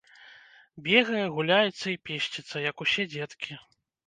Бегае, 0.87 1.19
гуляецца 1.35 1.85
і 1.93 1.93
песціцца, 2.09 2.63
як 2.71 2.75
усе 2.89 3.07
дзеткі. 3.15 3.53